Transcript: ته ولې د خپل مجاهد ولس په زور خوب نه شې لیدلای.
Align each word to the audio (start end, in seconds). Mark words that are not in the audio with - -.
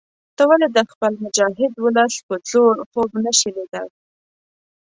ته 0.35 0.43
ولې 0.49 0.67
د 0.71 0.77
خپل 0.91 1.13
مجاهد 1.23 1.73
ولس 1.85 2.13
په 2.27 2.35
زور 2.51 2.75
خوب 2.89 3.09
نه 3.23 3.31
شې 3.37 3.49
لیدلای. 3.55 3.89